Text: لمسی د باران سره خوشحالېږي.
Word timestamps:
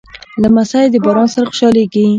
لمسی 0.41 0.83
د 0.91 0.95
باران 1.03 1.27
سره 1.33 1.45
خوشحالېږي. 1.49 2.05